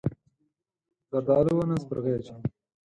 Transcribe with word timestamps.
زردالو 1.11 1.53
ونه 1.57 1.75
سپرغۍ 1.83 2.11
اچوي. 2.15 2.43